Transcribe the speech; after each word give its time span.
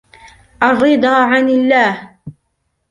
الرِّضَى 0.63 1.07
عَنْ 1.23 1.49
اللَّهِ 1.49 2.17